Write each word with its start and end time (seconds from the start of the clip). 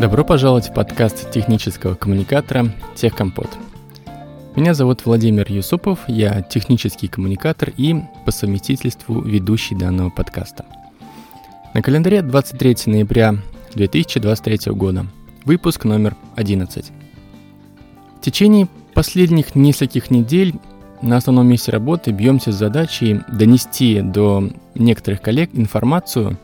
Добро 0.00 0.24
пожаловать 0.24 0.70
в 0.70 0.72
подкаст 0.72 1.30
технического 1.30 1.94
коммуникатора 1.94 2.72
«Техкомпот». 2.94 3.50
Меня 4.56 4.72
зовут 4.72 5.04
Владимир 5.04 5.52
Юсупов, 5.52 5.98
я 6.08 6.40
технический 6.40 7.06
коммуникатор 7.06 7.70
и 7.76 7.96
по 8.24 8.30
совместительству 8.30 9.20
ведущий 9.20 9.74
данного 9.74 10.08
подкаста. 10.08 10.64
На 11.74 11.82
календаре 11.82 12.22
23 12.22 12.76
ноября 12.86 13.34
2023 13.74 14.72
года, 14.72 15.04
выпуск 15.44 15.84
номер 15.84 16.16
11. 16.34 16.90
В 18.16 18.20
течение 18.22 18.68
последних 18.94 19.54
нескольких 19.54 20.10
недель 20.10 20.54
на 21.02 21.18
основном 21.18 21.46
месте 21.46 21.72
работы 21.72 22.12
бьемся 22.12 22.52
с 22.52 22.56
задачей 22.56 23.20
донести 23.30 24.00
до 24.00 24.48
некоторых 24.74 25.20
коллег 25.20 25.50
информацию 25.52 26.38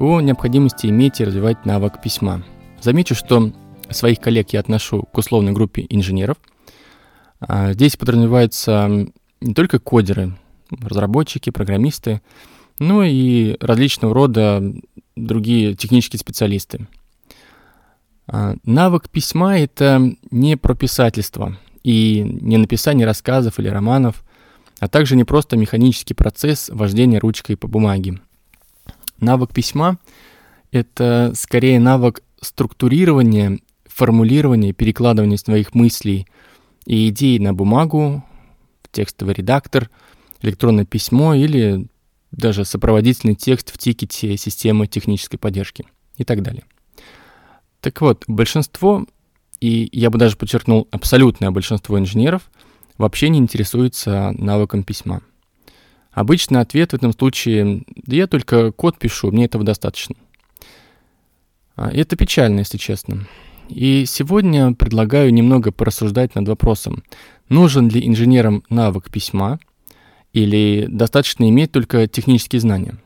о 0.00 0.20
необходимости 0.20 0.88
иметь 0.88 1.20
и 1.20 1.24
развивать 1.24 1.64
навык 1.64 2.02
письма– 2.02 2.42
Замечу, 2.80 3.14
что 3.14 3.52
своих 3.90 4.20
коллег 4.20 4.50
я 4.50 4.60
отношу 4.60 5.02
к 5.02 5.18
условной 5.18 5.52
группе 5.52 5.86
инженеров. 5.88 6.36
А, 7.40 7.72
здесь 7.72 7.96
подразумеваются 7.96 9.08
не 9.40 9.54
только 9.54 9.78
кодеры, 9.78 10.36
разработчики, 10.70 11.50
программисты, 11.50 12.22
но 12.78 13.02
и 13.04 13.56
различного 13.60 14.14
рода 14.14 14.62
другие 15.16 15.74
технические 15.74 16.20
специалисты. 16.20 16.86
А, 18.26 18.54
навык 18.64 19.08
письма— 19.08 19.58
это 19.58 20.14
не 20.30 20.56
про 20.56 20.74
писательство 20.74 21.56
и 21.82 22.22
не 22.22 22.58
написание 22.58 23.06
рассказов 23.06 23.58
или 23.58 23.68
романов, 23.68 24.24
а 24.78 24.88
также 24.88 25.16
не 25.16 25.24
просто 25.24 25.56
механический 25.56 26.14
процесс 26.14 26.68
вождения 26.68 27.18
ручкой 27.18 27.56
по 27.56 27.66
бумаге. 27.66 28.20
Навык 29.18 29.52
письма— 29.52 29.98
это 30.70 31.32
скорее 31.34 31.80
навык 31.80 32.22
структурирование, 32.40 33.58
формулирование, 33.86 34.72
перекладывание 34.72 35.38
своих 35.38 35.74
мыслей 35.74 36.26
и 36.86 37.08
идей 37.08 37.38
на 37.38 37.52
бумагу, 37.52 38.24
в 38.82 38.88
текстовый 38.90 39.34
редактор, 39.34 39.90
электронное 40.40 40.84
письмо 40.84 41.34
или 41.34 41.88
даже 42.30 42.64
сопроводительный 42.64 43.34
текст 43.34 43.70
в 43.70 43.78
тикете 43.78 44.36
системы 44.36 44.86
технической 44.86 45.38
поддержки 45.38 45.86
и 46.16 46.24
так 46.24 46.42
далее. 46.42 46.64
Так 47.80 48.00
вот, 48.00 48.24
большинство, 48.26 49.06
и 49.60 49.88
я 49.92 50.10
бы 50.10 50.18
даже 50.18 50.36
подчеркнул 50.36 50.88
абсолютное 50.90 51.50
большинство 51.50 51.98
инженеров, 51.98 52.50
вообще 52.96 53.28
не 53.28 53.38
интересуется 53.38 54.34
навыком 54.36 54.82
письма. 54.82 55.22
Обычный 56.10 56.60
ответ 56.60 56.90
в 56.90 56.94
этом 56.94 57.12
случае 57.12 57.84
«да 57.94 58.16
я 58.16 58.26
только 58.26 58.72
код 58.72 58.98
пишу, 58.98 59.30
мне 59.30 59.44
этого 59.44 59.64
достаточно». 59.64 60.16
А, 61.78 61.90
это 61.92 62.16
печально, 62.16 62.60
если 62.60 62.76
честно. 62.76 63.28
И 63.68 64.04
сегодня 64.04 64.74
предлагаю 64.74 65.32
немного 65.32 65.70
порассуждать 65.70 66.34
над 66.34 66.48
вопросом, 66.48 67.04
нужен 67.48 67.88
ли 67.88 68.04
инженерам 68.04 68.64
навык 68.68 69.10
письма 69.10 69.60
или 70.32 70.86
достаточно 70.88 71.48
иметь 71.48 71.70
только 71.70 72.08
технические 72.08 72.60
знания. 72.60 72.96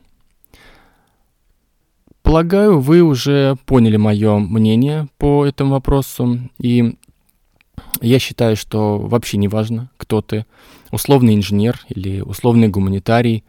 Полагаю, 2.23 2.79
вы 2.79 3.01
уже 3.01 3.57
поняли 3.67 3.97
мое 3.97 4.39
мнение 4.39 5.07
по 5.19 5.45
этому 5.45 5.71
вопросу, 5.71 6.39
и 6.57 6.95
я 8.01 8.17
считаю, 8.17 8.55
что 8.55 8.97
вообще 8.97 9.37
не 9.37 9.49
важно, 9.49 9.91
кто 9.97 10.21
ты, 10.21 10.47
условный 10.91 11.35
инженер 11.35 11.79
или 11.89 12.21
условный 12.21 12.69
гуманитарий. 12.69 13.43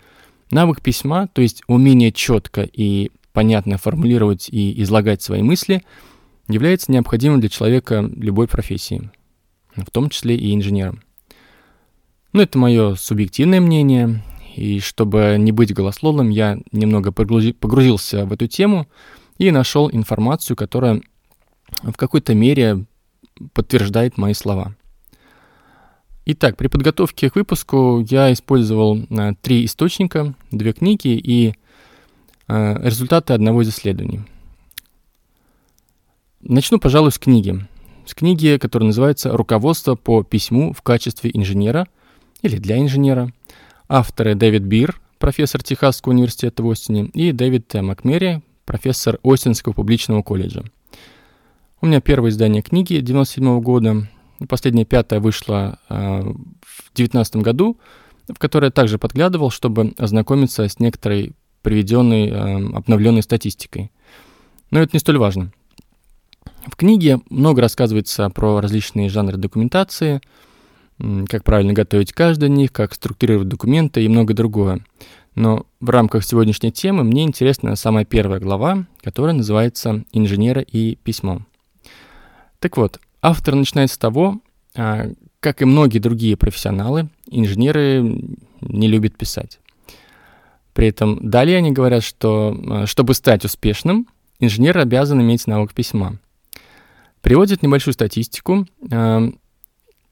Навык 0.51 0.83
письма, 0.83 1.29
то 1.29 1.41
есть 1.41 1.63
умение 1.67 2.13
четко 2.13 2.69
и 2.71 3.11
понятно 3.35 3.77
формулировать 3.77 4.49
и 4.49 4.81
излагать 4.83 5.21
свои 5.21 5.43
мысли, 5.43 5.83
является 6.49 6.93
необходимым 6.93 7.41
для 7.41 7.51
человека 7.51 8.09
любой 8.17 8.49
профессии, 8.49 9.11
в 9.77 9.91
том 9.91 10.09
числе 10.09 10.37
и 10.37 10.55
инженером. 10.55 11.03
Но 12.33 12.43
это 12.43 12.59
мое 12.59 12.95
субъективное 12.95 13.61
мнение, 13.61 14.23
и 14.57 14.79
чтобы 14.79 15.37
не 15.39 15.53
быть 15.53 15.75
голословным, 15.75 16.31
я 16.31 16.59
немного 16.73 17.13
погрузился 17.13 18.25
в 18.25 18.33
эту 18.33 18.47
тему 18.47 18.89
и 19.37 19.51
нашел 19.51 19.91
информацию, 19.91 20.57
которая 20.57 21.03
в 21.83 21.97
какой-то 21.97 22.35
мере 22.35 22.87
подтверждает 23.53 24.17
мои 24.17 24.33
слова. 24.33 24.77
Итак, 26.27 26.57
при 26.57 26.69
подготовке 26.69 27.31
к 27.31 27.35
выпуску 27.35 28.05
я 28.09 28.33
использовал 28.33 28.99
э, 28.99 29.33
три 29.43 29.65
источника, 29.65 30.35
две 30.51 30.73
книги 30.73 31.09
и 31.09 31.55
результаты 32.49 33.33
одного 33.33 33.63
из 33.63 33.69
исследований. 33.71 34.21
Начну, 36.41 36.79
пожалуй, 36.79 37.11
с 37.11 37.19
книги. 37.19 37.67
С 38.07 38.15
книги, 38.15 38.59
которая 38.61 38.89
называется 38.89 39.33
«Руководство 39.33 39.95
по 39.95 40.23
письму 40.23 40.75
в 40.75 40.83
качестве 40.83 41.31
инженера» 41.33 41.89
или 42.43 42.59
для 42.59 42.79
инженера. 42.79 43.33
Авторы 43.89 44.35
Дэвид 44.35 44.63
Бир, 44.63 45.01
профессор 45.19 45.63
Техасского 45.63 46.13
университета 46.13 46.63
в 46.63 46.71
Остине, 46.71 47.07
и 47.15 47.33
Дэвид 47.33 47.73
Макмери, 47.75 48.43
профессор 48.67 49.19
Остинского 49.23 49.73
публичного 49.73 50.23
колледжа. 50.23 50.65
У 51.81 51.87
меня 51.87 52.01
первое 52.01 52.31
издание 52.31 52.63
книги 52.63 53.01
97 53.01 53.61
года, 53.61 54.07
последняя 54.49 54.85
пятая 54.85 55.21
вышла 55.21 55.79
э, 55.89 56.21
в 56.23 56.93
2019 56.95 57.37
году, 57.37 57.79
в 58.29 58.39
которой 58.39 58.67
я 58.67 58.71
также 58.71 58.99
подглядывал, 58.99 59.51
чтобы 59.51 59.95
ознакомиться 59.99 60.69
с 60.69 60.79
некоторой 60.79 61.33
приведенной 61.65 62.29
э, 62.29 62.77
обновленной 62.77 63.23
статистикой. 63.23 63.91
Но 64.71 64.81
это 64.81 64.91
не 64.93 65.01
столь 65.01 65.19
важно. 65.19 65.51
В 66.67 66.77
книге 66.77 67.21
много 67.31 67.61
рассказывается 67.61 68.31
про 68.31 68.61
различные 68.61 69.09
жанры 69.09 69.37
документации, 69.37 70.21
как 71.29 71.43
правильно 71.43 71.73
готовить 71.73 72.13
каждый 72.13 72.49
из 72.49 72.53
них, 72.53 72.73
как 72.73 72.95
структурировать 72.95 73.49
документы 73.49 74.05
и 74.05 74.09
многое 74.09 74.35
другое. 74.35 74.85
Но 75.35 75.67
в 75.81 75.91
рамках 75.91 76.25
сегодняшней 76.25 76.71
темы 76.71 77.03
мне 77.03 77.25
интересна 77.25 77.75
самая 77.75 78.05
первая 78.05 78.39
глава, 78.39 78.87
которая 79.03 79.35
называется 79.35 80.05
«Инженеры 80.13 80.63
и 80.63 80.97
письмо». 81.03 81.43
Так 82.61 82.77
вот, 82.77 83.01
автор 83.21 83.57
начинает 83.57 83.91
с 83.91 83.99
того, 83.99 84.41
а, 84.77 85.11
как 85.41 85.61
и 85.61 85.65
многие 85.65 85.99
другие 85.99 86.37
профессионалы, 86.37 87.09
инженеры 87.31 88.23
не 88.61 88.89
любят 88.89 89.17
писать. 89.17 89.59
При 90.75 90.89
этом 90.89 91.19
далее 91.23 91.59
они 91.59 91.71
говорят, 91.71 92.03
что 92.03 92.55
э, 92.55 92.87
чтобы 92.87 93.15
стать 93.15 93.45
успешным, 93.45 94.09
инженер 94.41 94.77
обязан 94.79 95.23
иметь 95.23 95.47
навык 95.47 95.73
письма. 95.73 96.19
Приводят 97.23 97.63
небольшую 97.63 97.95
статистику, 97.95 98.67
э, 98.91 99.31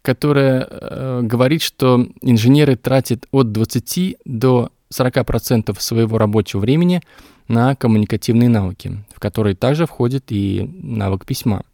которая 0.02 0.66
э, 0.70 1.20
говорит, 1.24 1.62
что 1.62 2.06
инженеры 2.22 2.76
тратят 2.76 3.26
от 3.32 3.50
20 3.50 4.18
до 4.24 4.70
40% 4.92 5.78
своего 5.80 6.16
рабочего 6.16 6.60
времени 6.60 7.02
на 7.48 7.74
коммуникативные 7.74 8.48
навыки, 8.48 9.04
в 9.14 9.18
которые 9.18 9.56
также 9.56 9.86
входит 9.86 10.26
и 10.30 10.70
навык 10.80 11.26
письма. 11.26 11.64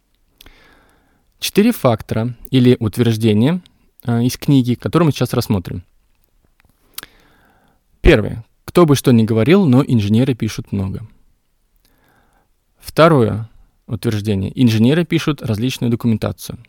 Четыре 1.40 1.72
фактора 1.72 2.34
или 2.50 2.76
утверждения 2.80 3.60
из 4.04 4.36
книги, 4.36 4.74
которые 4.74 5.06
мы 5.06 5.12
сейчас 5.12 5.34
рассмотрим. 5.34 5.82
Первое. 8.00 8.44
Кто 8.78 8.86
бы 8.86 8.94
что 8.94 9.10
ни 9.10 9.24
говорил, 9.24 9.66
но 9.66 9.82
инженеры 9.84 10.34
пишут 10.34 10.70
много. 10.70 11.04
Второе 12.78 13.50
утверждение. 13.88 14.52
Инженеры 14.54 15.04
пишут 15.04 15.42
различную 15.42 15.90
документацию. 15.90 16.60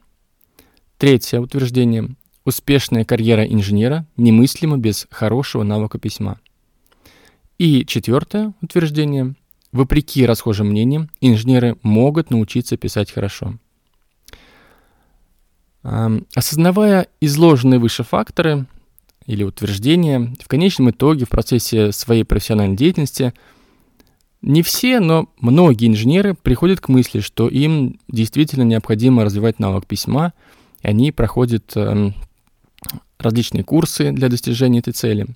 Третье 0.97 1.39
утверждение. 1.39 2.15
Успешная 2.45 3.05
карьера 3.05 3.45
инженера 3.45 4.07
немыслима 4.17 4.79
без 4.79 5.05
хорошего 5.11 5.61
навыка 5.61 5.99
письма. 5.99 6.39
И 7.59 7.85
четвертое 7.85 8.55
утверждение. 8.59 9.35
Вопреки 9.71 10.25
расхожим 10.25 10.69
мнениям, 10.69 11.11
инженеры 11.21 11.77
могут 11.83 12.31
научиться 12.31 12.75
писать 12.75 13.11
хорошо. 13.11 13.53
Осознавая 15.83 17.05
изложенные 17.21 17.79
выше 17.79 18.01
факторы, 18.01 18.65
или 19.29 19.43
утверждения, 19.43 20.33
в 20.41 20.47
конечном 20.47 20.89
итоге 20.89 21.25
в 21.25 21.29
процессе 21.29 21.91
своей 21.91 22.23
профессиональной 22.23 22.75
деятельности 22.75 23.35
не 24.41 24.63
все, 24.63 24.99
но 24.99 25.29
многие 25.39 25.87
инженеры 25.87 26.33
приходят 26.33 26.79
к 26.79 26.89
мысли, 26.89 27.19
что 27.19 27.47
им 27.47 27.99
действительно 28.07 28.63
необходимо 28.63 29.23
развивать 29.23 29.59
навык 29.59 29.85
письма, 29.85 30.33
и 30.81 30.87
они 30.87 31.11
проходят 31.11 31.71
э, 31.75 32.11
различные 33.19 33.63
курсы 33.63 34.11
для 34.11 34.29
достижения 34.29 34.79
этой 34.79 34.93
цели. 34.93 35.27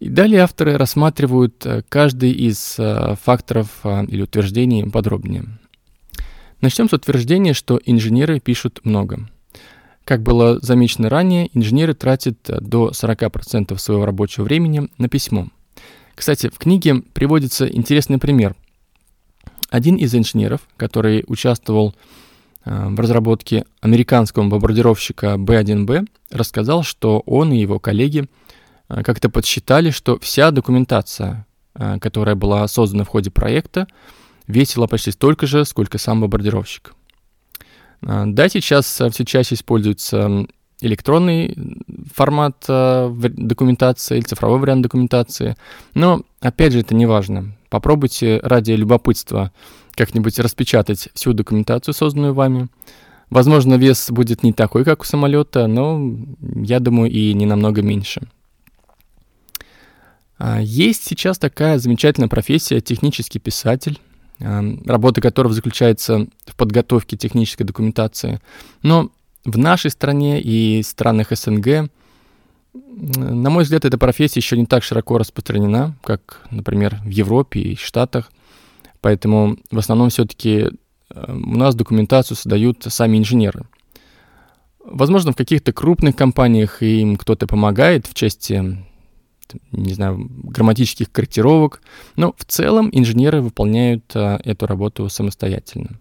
И 0.00 0.08
далее 0.08 0.40
авторы 0.40 0.76
рассматривают 0.76 1.64
э, 1.64 1.84
каждый 1.88 2.32
из 2.32 2.74
э, 2.78 3.14
факторов 3.22 3.68
э, 3.84 4.06
или 4.06 4.22
утверждений 4.22 4.90
подробнее. 4.90 5.44
Начнем 6.60 6.88
с 6.88 6.94
утверждения, 6.94 7.54
что 7.54 7.80
инженеры 7.86 8.40
пишут 8.40 8.80
много– 8.82 9.28
как 10.10 10.22
было 10.22 10.58
замечено 10.60 11.08
ранее, 11.08 11.56
инженеры 11.56 11.94
тратят 11.94 12.50
э, 12.50 12.60
до 12.60 12.88
40% 12.88 13.78
своего 13.78 14.04
рабочего 14.04 14.42
времени 14.42 14.88
на 14.98 15.08
письмо. 15.08 15.46
Кстати, 16.16 16.50
в 16.52 16.58
книге 16.58 17.02
приводится 17.12 17.68
интересный 17.68 18.18
пример. 18.18 18.56
Один 19.70 19.94
из 19.94 20.12
инженеров, 20.12 20.62
который 20.76 21.22
участвовал 21.28 21.94
э, 22.64 22.88
в 22.88 22.98
разработке 22.98 23.66
американского 23.80 24.48
бомбардировщика 24.48 25.38
B-1B, 25.38 26.08
рассказал, 26.32 26.82
что 26.82 27.20
он 27.20 27.52
и 27.52 27.58
его 27.58 27.78
коллеги 27.78 28.26
э, 28.88 29.04
как-то 29.04 29.28
подсчитали, 29.28 29.90
что 29.90 30.18
вся 30.18 30.50
документация, 30.50 31.46
которая 32.00 32.34
была 32.34 32.66
создана 32.66 33.04
в 33.04 33.08
ходе 33.08 33.30
проекта, 33.30 33.86
весила 34.48 34.88
почти 34.88 35.12
столько 35.12 35.46
же, 35.46 35.64
сколько 35.64 35.98
сам 35.98 36.20
бомбардировщик. 36.20 36.96
Да, 38.02 38.48
сейчас 38.48 38.86
все 38.86 39.24
чаще 39.24 39.54
используется 39.54 40.46
электронный 40.80 41.54
формат 42.14 42.64
документации 42.66 44.16
или 44.16 44.24
цифровой 44.24 44.58
вариант 44.58 44.82
документации, 44.82 45.56
но, 45.94 46.22
опять 46.40 46.72
же, 46.72 46.80
это 46.80 46.94
не 46.94 47.04
важно. 47.04 47.54
Попробуйте 47.68 48.40
ради 48.42 48.72
любопытства 48.72 49.52
как-нибудь 49.94 50.38
распечатать 50.38 51.10
всю 51.14 51.34
документацию, 51.34 51.92
созданную 51.92 52.32
вами. 52.32 52.68
Возможно, 53.28 53.74
вес 53.74 54.10
будет 54.10 54.42
не 54.42 54.52
такой, 54.52 54.84
как 54.84 55.02
у 55.02 55.04
самолета, 55.04 55.66
но, 55.66 56.16
я 56.40 56.80
думаю, 56.80 57.10
и 57.10 57.32
не 57.34 57.46
намного 57.46 57.82
меньше. 57.82 58.22
А, 60.38 60.60
есть 60.60 61.04
сейчас 61.04 61.38
такая 61.38 61.78
замечательная 61.78 62.28
профессия 62.28 62.80
технический 62.80 63.38
писатель, 63.38 64.00
а, 64.00 64.09
работа 64.40 65.20
которого 65.20 65.52
заключается 65.52 66.26
в 66.46 66.56
подготовке 66.56 67.16
технической 67.16 67.66
документации. 67.66 68.40
Но 68.82 69.10
в 69.44 69.58
нашей 69.58 69.90
стране 69.90 70.40
и 70.40 70.82
странах 70.82 71.28
СНГ 71.30 71.90
на 72.72 73.50
мой 73.50 73.64
взгляд, 73.64 73.84
эта 73.84 73.98
профессия 73.98 74.40
еще 74.40 74.56
не 74.56 74.66
так 74.66 74.82
широко 74.82 75.18
распространена, 75.18 75.96
как, 76.02 76.46
например, 76.50 77.00
в 77.04 77.08
Европе 77.08 77.60
и 77.60 77.76
Штатах. 77.76 78.30
Поэтому 79.00 79.56
в 79.70 79.78
основном 79.78 80.10
все-таки 80.10 80.68
э, 81.10 81.32
у 81.32 81.56
нас 81.56 81.74
документацию 81.74 82.36
создают 82.36 82.84
сами 82.88 83.18
инженеры. 83.18 83.64
Возможно, 84.84 85.32
в 85.32 85.36
каких-то 85.36 85.72
крупных 85.72 86.16
компаниях 86.16 86.82
им 86.82 87.16
кто-то 87.16 87.46
помогает 87.46 88.06
в 88.06 88.14
части, 88.14 88.84
не 89.72 89.94
знаю, 89.94 90.28
грамматических 90.28 91.10
корректировок, 91.10 91.82
но 92.16 92.34
в 92.36 92.44
целом 92.44 92.90
инженеры 92.92 93.40
выполняют 93.40 94.04
э, 94.14 94.38
эту 94.44 94.66
работу 94.66 95.08
самостоятельно. 95.08 95.98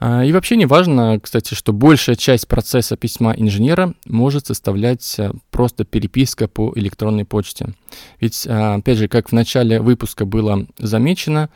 А, 0.00 0.24
и 0.24 0.32
вообще 0.32 0.56
не 0.56 0.66
важно, 0.66 1.18
кстати, 1.20 1.54
что 1.54 1.72
большая 1.72 2.16
часть 2.16 2.46
процесса 2.46 2.96
письма 2.96 3.34
инженера 3.36 3.94
может 4.06 4.46
составлять 4.46 5.18
э, 5.18 5.32
просто 5.50 5.84
переписка 5.84 6.48
по 6.48 6.72
электронной 6.76 7.24
почте. 7.24 7.74
Ведь, 8.20 8.46
а, 8.46 8.76
опять 8.76 8.98
же, 8.98 9.08
как 9.08 9.30
в 9.30 9.32
начале 9.32 9.80
выпуска 9.80 10.24
было 10.24 10.66
замечено, 10.78 11.50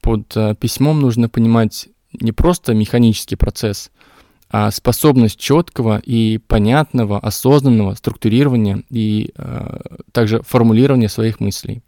под 0.00 0.36
письмом 0.60 1.00
нужно 1.00 1.28
понимать 1.28 1.88
не 2.12 2.32
просто 2.32 2.72
механический 2.72 3.36
процесс, 3.36 3.90
а 4.50 4.70
способность 4.70 5.38
четкого 5.38 5.98
и 5.98 6.38
понятного, 6.38 7.18
осознанного 7.18 7.94
структурирования 7.94 8.82
и 8.88 9.32
э, 9.36 9.80
также 10.12 10.42
формулирования 10.42 11.08
своих 11.08 11.40
мыслей. 11.40 11.82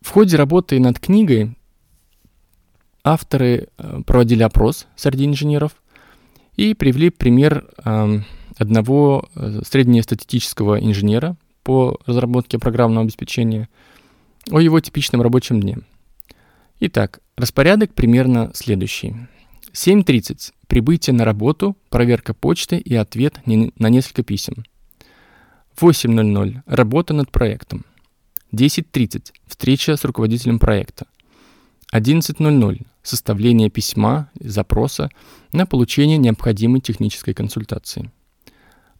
В 0.00 0.10
ходе 0.10 0.36
работы 0.36 0.80
над 0.80 0.98
книгой 0.98 1.56
авторы 3.04 3.68
э, 3.78 4.00
проводили 4.04 4.42
опрос 4.42 4.86
среди 4.96 5.26
инженеров 5.26 5.72
и 6.56 6.74
привели 6.74 7.10
пример 7.10 7.66
эм, 7.84 8.24
одного 8.58 9.28
э, 9.34 9.60
среднестатистического 9.64 10.80
инженера 10.80 11.36
по 11.62 11.98
разработке 12.06 12.58
программного 12.58 13.04
обеспечения 13.04 13.68
о 14.50 14.60
его 14.60 14.80
типичном 14.80 15.22
рабочем 15.22 15.60
дне. 15.60 15.78
Итак, 16.80 17.20
распорядок 17.36 17.94
примерно 17.94 18.50
следующий. 18.54 19.14
7.30. 19.72 20.52
Прибытие 20.66 21.14
на 21.14 21.24
работу, 21.24 21.76
проверка 21.88 22.34
почты 22.34 22.78
и 22.78 22.94
ответ 22.94 23.40
на 23.46 23.88
несколько 23.88 24.22
писем. 24.22 24.64
8.00. 25.80 26.62
Работа 26.66 27.14
над 27.14 27.30
проектом. 27.30 27.84
10.30. 28.52 29.32
Встреча 29.46 29.96
с 29.96 30.04
руководителем 30.04 30.58
проекта. 30.58 31.06
11.00 31.92 32.86
составление 33.02 33.70
письма, 33.70 34.30
запроса 34.38 35.10
на 35.52 35.66
получение 35.66 36.18
необходимой 36.18 36.80
технической 36.80 37.34
консультации. 37.34 38.10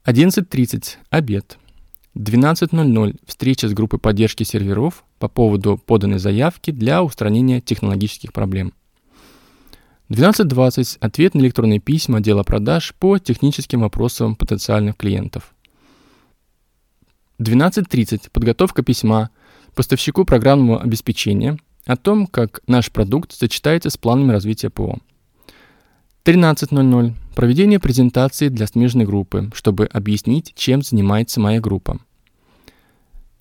11.30– 0.04 0.96
обед. 1.10 1.58
12.00– 2.16 3.16
встреча 3.26 3.68
с 3.68 3.72
группой 3.72 3.98
поддержки 3.98 4.42
серверов 4.42 5.04
по 5.18 5.28
поводу 5.28 5.76
поданной 5.78 6.18
заявки 6.18 6.70
для 6.70 7.02
устранения 7.02 7.60
технологических 7.60 8.32
проблем. 8.32 8.72
12.20– 10.10 10.98
ответ 11.00 11.34
на 11.34 11.40
электронные 11.40 11.80
письма 11.80 12.18
отдела 12.18 12.42
продаж 12.42 12.94
по 12.98 13.18
техническим 13.18 13.80
вопросам 13.80 14.36
потенциальных 14.36 14.96
клиентов. 14.96 15.54
12.30– 17.38 18.30
подготовка 18.32 18.82
письма 18.82 19.30
поставщику 19.74 20.24
программного 20.24 20.82
обеспечения– 20.82 21.56
о 21.86 21.96
том, 21.96 22.26
как 22.26 22.60
наш 22.66 22.90
продукт 22.90 23.32
сочетается 23.32 23.90
с 23.90 23.96
планами 23.96 24.32
развития 24.32 24.70
ПО. 24.70 24.98
13.00. 26.24 27.14
Проведение 27.34 27.80
презентации 27.80 28.48
для 28.48 28.66
смежной 28.66 29.06
группы, 29.06 29.50
чтобы 29.54 29.86
объяснить, 29.86 30.52
чем 30.54 30.82
занимается 30.82 31.40
моя 31.40 31.60
группа. 31.60 31.98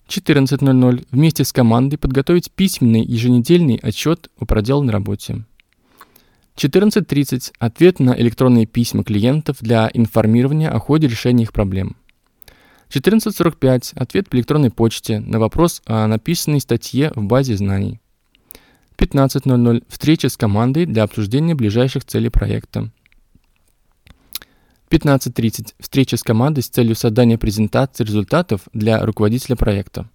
14.00. 0.08 1.06
Вместе 1.10 1.44
с 1.44 1.52
командой 1.52 1.96
подготовить 1.96 2.50
письменный 2.50 3.04
еженедельный 3.04 3.76
отчет 3.76 4.30
о 4.38 4.46
проделанной 4.46 4.92
работе. 4.92 5.44
14.30. 6.56 7.52
Ответ 7.58 8.00
на 8.00 8.18
электронные 8.18 8.66
письма 8.66 9.04
клиентов 9.04 9.58
для 9.60 9.90
информирования 9.94 10.70
о 10.70 10.78
ходе 10.78 11.08
решения 11.08 11.44
их 11.44 11.52
проблем. 11.52 11.96
14.45. 12.90 13.92
Ответ 13.94 14.28
по 14.28 14.36
электронной 14.36 14.70
почте 14.70 15.20
на 15.20 15.38
вопрос 15.38 15.82
о 15.86 16.06
написанной 16.06 16.60
статье 16.60 17.12
в 17.14 17.22
базе 17.22 17.56
знаний. 17.56 18.00
15.00 18.98 19.84
встреча 19.88 20.28
с 20.28 20.36
командой 20.36 20.84
для 20.84 21.04
обсуждения 21.04 21.54
ближайших 21.54 22.04
целей 22.04 22.28
проекта. 22.28 22.90
15.30 24.90 25.74
встреча 25.78 26.16
с 26.16 26.22
командой 26.22 26.62
с 26.62 26.68
целью 26.68 26.96
создания 26.96 27.38
презентации 27.38 28.04
результатов 28.04 28.62
для 28.72 29.00
руководителя 29.00 29.54
проекта. 29.54 30.10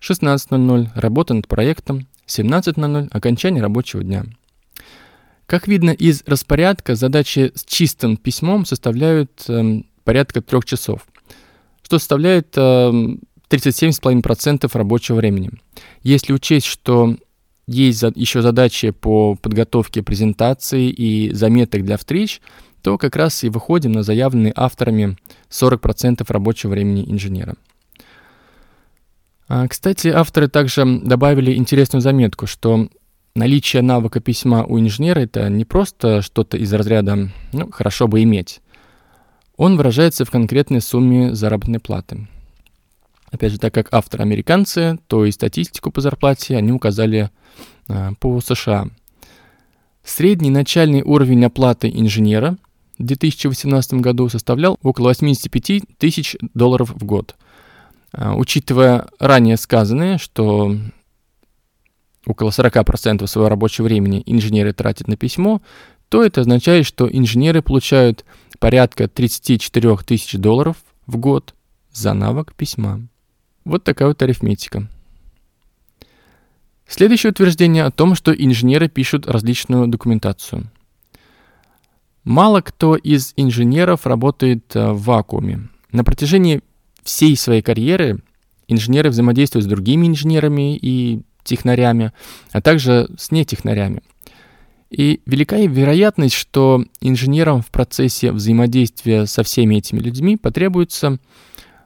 16.00 0.00 0.88
работа 0.94 1.34
над 1.34 1.46
проектом. 1.46 2.06
17.00 2.26 3.08
окончание 3.12 3.62
рабочего 3.62 4.02
дня. 4.02 4.24
Как 5.46 5.68
видно 5.68 5.90
из 5.90 6.24
распорядка, 6.26 6.96
задачи 6.96 7.52
с 7.54 7.64
чистым 7.64 8.16
письмом 8.16 8.66
составляют 8.66 9.44
э, 9.48 9.82
порядка 10.02 10.42
трех 10.42 10.64
часов, 10.64 11.06
что 11.82 11.98
составляет 11.98 12.56
э, 12.56 12.60
37,5% 13.48 14.68
рабочего 14.76 15.16
времени. 15.16 15.50
Если 16.02 16.32
учесть, 16.32 16.66
что 16.66 17.16
есть 17.68 18.02
еще 18.14 18.42
задачи 18.42 18.90
по 18.90 19.36
подготовке 19.36 20.02
презентации 20.02 20.88
и 20.90 21.32
заметок 21.32 21.84
для 21.84 21.96
встреч, 21.96 22.40
то 22.82 22.98
как 22.98 23.16
раз 23.16 23.42
и 23.44 23.48
выходим 23.48 23.92
на 23.92 24.02
заявленные 24.02 24.52
авторами 24.54 25.16
40% 25.50 26.24
рабочего 26.28 26.72
времени 26.72 27.04
инженера. 27.08 27.54
А, 29.48 29.66
кстати, 29.68 30.08
авторы 30.08 30.48
также 30.48 30.84
добавили 30.84 31.54
интересную 31.54 32.00
заметку, 32.00 32.46
что 32.46 32.88
наличие 33.36 33.82
навыка 33.82 34.20
письма 34.20 34.64
у 34.64 34.78
инженера 34.80 35.20
это 35.20 35.48
не 35.48 35.64
просто 35.64 36.22
что-то 36.22 36.56
из 36.56 36.72
разряда 36.72 37.30
«ну, 37.52 37.70
хорошо 37.70 38.08
бы 38.08 38.22
иметь». 38.22 38.60
Он 39.56 39.76
выражается 39.76 40.24
в 40.24 40.30
конкретной 40.30 40.80
сумме 40.80 41.34
заработной 41.34 41.78
платы. 41.78 42.26
Опять 43.30 43.52
же, 43.52 43.58
так 43.58 43.72
как 43.72 43.92
авторы 43.92 44.22
американцы, 44.22 44.98
то 45.06 45.24
и 45.24 45.30
статистику 45.30 45.90
по 45.90 46.00
зарплате 46.00 46.56
они 46.56 46.72
указали 46.72 47.30
э, 47.88 48.10
по 48.20 48.40
США. 48.40 48.88
Средний 50.04 50.50
начальный 50.50 51.02
уровень 51.02 51.44
оплаты 51.44 51.90
инженера 51.90 52.56
в 52.98 53.04
2018 53.04 53.94
году 53.94 54.28
составлял 54.28 54.78
около 54.82 55.08
85 55.08 55.82
тысяч 55.98 56.36
долларов 56.54 56.90
в 56.90 57.04
год. 57.04 57.34
Э, 58.12 58.32
учитывая 58.32 59.06
ранее 59.18 59.56
сказанное, 59.56 60.18
что 60.18 60.76
около 62.26 62.50
40% 62.50 63.26
своего 63.26 63.48
рабочего 63.48 63.84
времени 63.84 64.22
инженеры 64.26 64.72
тратят 64.72 65.08
на 65.08 65.16
письмо, 65.16 65.62
то 66.08 66.22
это 66.22 66.42
означает, 66.42 66.86
что 66.86 67.08
инженеры 67.10 67.62
получают 67.62 68.24
порядка 68.58 69.08
34 69.08 69.96
тысяч 69.98 70.32
долларов 70.38 70.76
в 71.06 71.16
год 71.16 71.54
за 71.92 72.12
навык 72.12 72.54
письма. 72.54 73.06
Вот 73.64 73.84
такая 73.84 74.08
вот 74.08 74.22
арифметика. 74.22 74.88
Следующее 76.86 77.32
утверждение 77.32 77.84
о 77.84 77.90
том, 77.90 78.14
что 78.14 78.32
инженеры 78.32 78.88
пишут 78.88 79.26
различную 79.26 79.88
документацию. 79.88 80.70
Мало 82.22 82.60
кто 82.60 82.96
из 82.96 83.32
инженеров 83.36 84.06
работает 84.06 84.74
э, 84.74 84.92
в 84.92 85.02
вакууме. 85.02 85.68
На 85.92 86.04
протяжении 86.04 86.60
всей 87.02 87.36
своей 87.36 87.62
карьеры 87.62 88.20
инженеры 88.68 89.10
взаимодействуют 89.10 89.64
с 89.64 89.68
другими 89.68 90.06
инженерами 90.06 90.76
и 90.76 91.22
технарями, 91.46 92.12
а 92.52 92.60
также 92.60 93.08
с 93.16 93.30
нетехнарями. 93.30 94.02
И 94.90 95.20
велика 95.26 95.56
вероятность, 95.56 96.34
что 96.34 96.84
инженерам 97.00 97.62
в 97.62 97.68
процессе 97.68 98.30
взаимодействия 98.30 99.26
со 99.26 99.42
всеми 99.42 99.76
этими 99.76 99.98
людьми 99.98 100.36
потребуется 100.36 101.18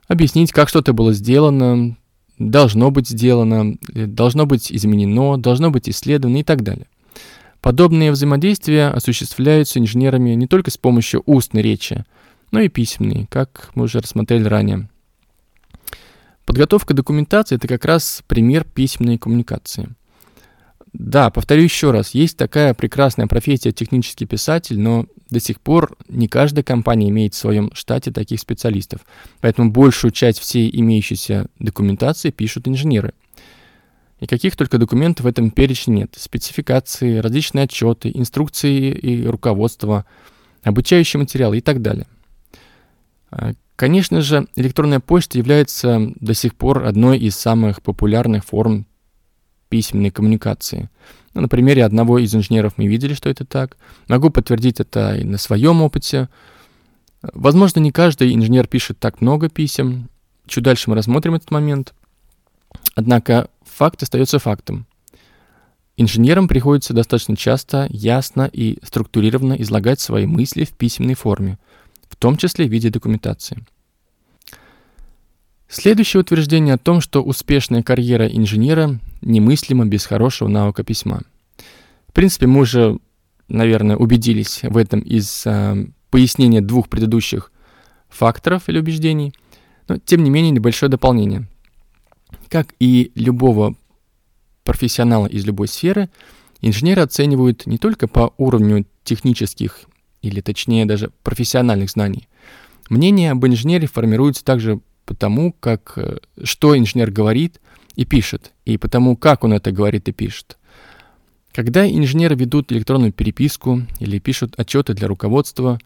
объяснить, 0.07 0.53
как 0.53 0.69
что-то 0.69 0.93
было 0.93 1.13
сделано, 1.15 1.97
должно 2.39 2.91
быть 2.91 3.09
сделано, 3.09 3.77
должно 3.89 4.45
быть 4.45 4.73
изменено, 4.73 5.39
должно 5.39 5.71
быть 5.71 5.89
исследовано 5.89 6.39
и 6.39 6.43
так 6.43 6.63
далее. 6.63 6.87
Подобные 7.63 8.11
взаимодействия 8.11 8.89
осуществляются 8.89 9.79
инженерами 9.79 10.31
не 10.31 10.47
только 10.47 10.71
с 10.71 10.77
помощью 10.77 11.23
устной 11.27 11.63
речи, 11.63 12.05
но 12.51 12.61
и 12.61 12.69
письменной, 12.69 13.27
как 13.31 13.71
мы 13.75 13.85
уже 13.85 14.01
рассмотрели 14.01 14.45
ранее. 14.45 14.90
Подготовка 16.51 16.95
документации– 16.95 17.55
это 17.59 17.69
как 17.69 17.85
раз 17.85 18.25
пример 18.27 18.65
письменной 18.65 19.19
коммуникации. 19.19 19.89
Да, 20.93 21.31
повторю 21.31 21.63
еще 21.63 21.93
раз, 21.93 22.11
есть 22.13 22.37
такая 22.37 22.75
прекрасная 22.75 23.29
профессия 23.29 23.71
технический 23.71 24.27
писатель, 24.27 24.81
но 24.81 25.07
до 25.31 25.39
сих 25.39 25.61
пор 25.61 25.97
не 26.09 26.27
каждая 26.27 26.65
компания 26.65 27.09
имеет 27.09 27.35
в 27.35 27.39
своем 27.39 27.71
штате 27.73 28.11
таких 28.11 28.41
специалистов. 28.41 29.03
Поэтому 29.41 29.71
большую 29.71 30.11
часть 30.11 30.41
всей 30.41 30.69
имеющейся 30.81 31.47
документации 31.61 32.31
пишут 32.31 32.67
инженеры. 32.67 33.15
И 34.19 34.27
каких 34.27 34.57
только 34.57 34.79
документов 34.79 35.27
в 35.27 35.29
этом 35.29 35.53
перечне 35.53 35.95
нет. 35.95 36.17
Спецификации, 36.19 37.19
различные 37.19 37.67
отчеты, 37.67 38.11
инструкции 38.13 38.91
и 38.91 39.25
руководство, 39.25 40.05
обучающие 40.65 41.21
материалы 41.21 41.59
и 41.59 41.61
так 41.61 41.81
далее. 41.81 42.09
Конечно 43.81 44.21
же, 44.21 44.47
электронная 44.57 45.01
почта 45.01 45.39
является 45.39 46.13
до 46.17 46.35
сих 46.35 46.55
пор 46.55 46.85
одной 46.85 47.17
из 47.17 47.35
самых 47.35 47.81
популярных 47.81 48.45
форм 48.45 48.85
письменной 49.71 50.11
коммуникации. 50.11 50.91
Ну, 51.33 51.41
на 51.41 51.49
примере 51.49 51.87
одного 51.87 52.19
из 52.19 52.35
инженеров 52.35 52.75
мы 52.77 52.89
видели, 52.89 53.15
что 53.15 53.31
это 53.31 53.47
так. 53.47 53.79
Могу 54.07 54.29
подтвердить 54.29 54.81
это 54.81 55.17
и 55.17 55.25
на 55.25 55.39
своем 55.39 55.81
опыте. 55.81 56.29
Возможно, 57.23 57.81
не 57.81 57.91
каждый 57.91 58.35
инженер 58.35 58.67
пишет 58.67 58.99
так 58.99 59.23
много 59.23 59.49
писем. 59.49 60.11
Чуть 60.47 60.65
дальше 60.65 60.91
мы 60.91 60.95
рассмотрим 60.95 61.37
этот 61.37 61.51
момент. 61.51 61.95
Однако 62.97 63.49
факт 63.65 64.03
остается 64.03 64.39
фактом. 64.39 64.87
Инженерам 65.97 66.49
приходится 66.49 66.93
достаточно 66.93 67.35
часто, 67.35 67.87
ясно 67.89 68.49
и 68.53 68.79
структурированно 68.83 69.55
излагать 69.55 70.01
свои 70.01 70.27
мысли 70.27 70.65
в 70.65 70.73
письменной 70.73 71.15
форме, 71.15 71.59
в 72.11 72.17
том 72.17 72.37
числе 72.37 72.67
в 72.67 72.71
виде 72.71 72.91
документации. 72.91 73.65
Следующее 75.69 76.21
утверждение 76.21 76.75
о 76.75 76.79
том, 76.79 77.01
что 77.01 77.23
успешная 77.23 77.85
карьера 77.85 78.27
инженера 78.27 78.99
немыслима 79.23 79.87
без 79.87 80.05
хорошего 80.05 80.49
навыка 80.49 80.83
письма. 80.83 81.23
В 82.09 82.13
принципе, 82.13 82.49
мы 82.49 82.63
уже, 82.63 82.99
наверное, 83.47 83.97
убедились 83.97 84.61
в 84.65 84.77
этом 84.77 84.99
из 84.99 85.47
э, 85.47 85.87
пояснения 86.11 86.61
двух 86.61 86.89
предыдущих 86.89 87.53
факторов 88.09 88.69
или 88.69 88.81
убеждений, 88.81 89.33
но 89.87 89.99
тем 89.99 90.25
не 90.25 90.31
менее 90.31 90.51
небольшое 90.51 90.91
дополнение. 90.91 91.49
Как 92.49 92.75
и 92.81 93.13
любого 93.15 93.77
профессионала 94.65 95.29
из 95.29 95.45
любой 95.47 95.69
сферы, 95.69 96.11
инженеры 96.61 97.03
оценивают 97.03 97.67
не 97.67 97.79
только 97.79 98.09
по 98.09 98.35
уровню 98.39 98.87
технических 99.05 99.85
или 100.23 100.41
точнее 100.41 100.87
даже 100.87 101.11
профессиональных 101.23 101.91
знаний. 101.91 102.29
Мнение 102.89 103.33
об 103.33 103.45
инженере 103.47 103.87
формируется 103.87 104.45
также 104.45 104.81
потому, 105.05 105.53
как, 105.53 105.95
э, 105.97 106.19
что 106.43 106.77
инженер 106.77 107.11
говорит 107.11 107.61
и 107.97 108.05
пишет, 108.05 108.53
и 108.65 108.79
потому, 108.79 109.17
как 109.17 109.45
он 109.45 109.53
это 109.53 109.73
говорит 109.73 110.09
и 110.09 110.13
пишет. 110.13 110.59
Когда 111.53 111.89
инженеры 111.89 112.37
ведут 112.37 112.71
электронную 112.71 113.13
переписку 113.13 113.83
или 113.99 114.19
пишут 114.19 114.55
отчеты 114.57 114.95
для 114.95 115.09
руководства, 115.09 115.79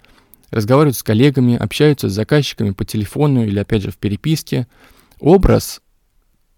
разговаривают 0.51 0.97
с 0.97 1.03
коллегами, 1.03 1.57
общаются 1.57 2.09
с 2.09 2.13
заказчиками 2.13 2.71
по 2.71 2.85
телефону 2.85 3.45
или, 3.45 3.59
опять 3.59 3.83
же, 3.83 3.91
в 3.91 3.97
переписке, 3.97 4.67
образ 5.21 5.81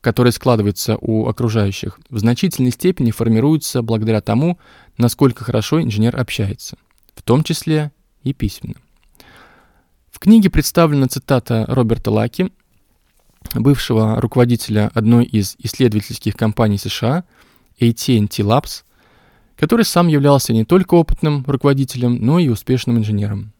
которые 0.06 0.32
складываются 0.32 0.98
у 1.00 1.26
окружающих, 1.26 1.98
в 2.10 2.18
значительной 2.20 2.70
степени 2.70 3.10
формируются 3.10 3.82
благодаря 3.82 4.20
тому, 4.20 4.56
насколько 4.98 5.42
хорошо 5.42 5.82
инженер 5.82 6.16
общается, 6.16 6.76
в 7.16 7.22
том 7.22 7.42
числе 7.42 7.90
и 8.22 8.32
письменно. 8.32 8.76
В 10.10 10.20
книге 10.20 10.50
представлена 10.50 11.08
цитата 11.08 11.64
Роберта 11.66 12.12
Лаки, 12.12 12.52
бывшего 13.54 14.20
руководителя 14.20 14.90
одной 14.94 15.24
из 15.24 15.56
исследовательских 15.58 16.36
компаний 16.36 16.78
США, 16.78 17.24
AT&T 17.80 18.42
Labs, 18.42 18.84
который 19.56 19.84
сам 19.84 20.08
являлся 20.08 20.52
не 20.52 20.64
только 20.64 20.94
опытным 20.94 21.44
руководителем, 21.46 22.16
но 22.16 22.38
и 22.38 22.48
успешным 22.48 22.98
инженером. 22.98 23.52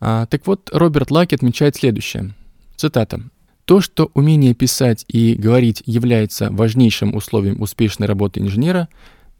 А, 0.00 0.26
так 0.26 0.46
вот, 0.46 0.70
Роберт 0.72 1.10
Лаки 1.10 1.34
отмечает 1.34 1.76
следующее. 1.76 2.34
Цитата. 2.76 3.20
То, 3.64 3.80
что 3.80 4.10
умение 4.14 4.54
писать 4.54 5.04
и 5.08 5.34
говорить 5.34 5.82
является 5.86 6.50
важнейшим 6.50 7.14
условием 7.14 7.60
успешной 7.60 8.08
работы 8.08 8.40
инженера, 8.40 8.88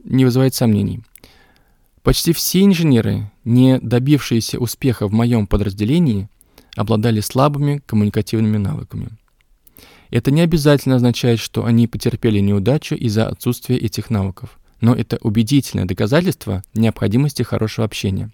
не 0.04 0.24
вызывает 0.24 0.54
сомнений. 0.54 1.02
Почти 2.10 2.32
все 2.32 2.64
инженеры, 2.64 3.30
не 3.44 3.78
добившиеся 3.78 4.58
успеха 4.58 5.06
в 5.06 5.12
моем 5.12 5.46
подразделении, 5.46 6.28
обладали 6.74 7.20
слабыми 7.20 7.84
коммуникативными 7.86 8.56
навыками. 8.56 9.10
Это 10.10 10.32
не 10.32 10.40
обязательно 10.40 10.96
означает, 10.96 11.38
что 11.38 11.64
они 11.64 11.86
потерпели 11.86 12.40
неудачу 12.40 12.96
из-за 12.96 13.28
отсутствия 13.28 13.76
этих 13.76 14.10
навыков, 14.10 14.58
но 14.80 14.92
это 14.92 15.18
убедительное 15.20 15.84
доказательство 15.84 16.64
необходимости 16.74 17.44
хорошего 17.44 17.84
общения. 17.84 18.32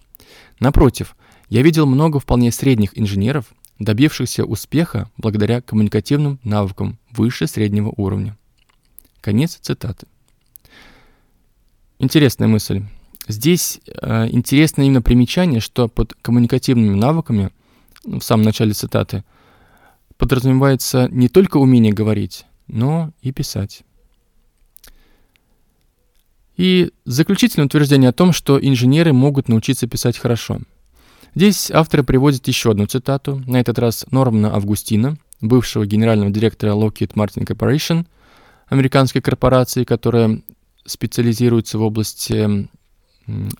Напротив, 0.59 1.15
я 1.49 1.61
видел 1.61 1.85
много 1.85 2.19
вполне 2.19 2.51
средних 2.51 2.97
инженеров, 2.97 3.45
добившихся 3.77 4.43
успеха 4.43 5.11
благодаря 5.17 5.61
коммуникативным 5.61 6.39
навыкам 6.43 6.97
выше 7.11 7.45
среднего 7.45 7.93
уровня. 7.95 8.35
Конец 9.21 9.59
цитаты. 9.61 10.07
Интересная 11.99 12.47
мысль. 12.47 12.81
Здесь 13.27 13.81
э, 13.85 14.27
интересно 14.29 14.83
именно 14.83 15.01
примечание, 15.01 15.59
что 15.59 15.87
под 15.87 16.13
коммуникативными 16.21 16.95
навыками, 16.95 17.51
ну, 18.05 18.19
в 18.19 18.23
самом 18.23 18.43
начале 18.43 18.73
цитаты, 18.73 19.23
подразумевается 20.17 21.09
не 21.11 21.27
только 21.27 21.57
умение 21.57 21.93
говорить, 21.93 22.45
но 22.67 23.11
и 23.21 23.31
писать. 23.31 23.83
И 26.55 26.91
заключительное 27.05 27.67
утверждение 27.67 28.09
о 28.09 28.13
том, 28.13 28.31
что 28.31 28.59
инженеры 28.59 29.13
могут 29.13 29.47
научиться 29.47 29.87
писать 29.87 30.17
хорошо– 30.17 30.59
Здесь 31.37 31.69
авторы 31.69 32.01
приводят 32.01 32.47
еще 32.47 32.71
одну 32.71 32.87
цитату, 32.87 33.43
на 33.45 33.59
этот 33.59 33.77
раз 33.77 34.07
Нормана 34.09 34.55
Августина, 34.55 35.17
бывшего 35.39 35.85
генерального 35.85 36.31
директора 36.31 36.71
Lockheed 36.71 37.13
Martin 37.13 37.45
Corporation, 37.45 38.07
американской 38.69 39.21
корпорации, 39.21 39.83
которая 39.83 40.41
специализируется 40.87 41.77
в 41.77 41.83
области 41.83 42.67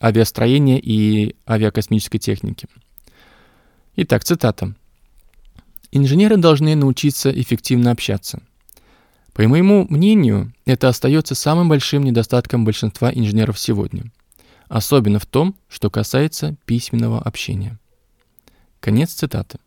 авиастроения 0.01 0.79
и 0.79 1.36
авиакосмической 1.47 2.19
техники. 2.19 2.67
Итак, 3.95 4.24
цитата. 4.24 4.74
«Инженеры 5.91 6.38
должны 6.38 6.75
научиться 6.75 7.29
эффективно 7.29 7.91
общаться. 7.91 8.41
По 9.33 9.47
моему 9.47 9.86
мнению, 9.89 10.53
это 10.65 10.89
остается 10.89 11.36
самым 11.36 11.69
большим 11.69 12.03
недостатком 12.03 12.65
большинства 12.65 13.12
инженеров 13.12 13.59
сегодня– 13.59 14.12
особенно 14.67 15.19
в 15.19 15.25
том, 15.25 15.55
что 15.67 15.89
касается 15.89 16.55
письменного 16.65 17.21
общения. 17.21 17.79
Конец 18.79 19.12
цитаты. 19.13 19.59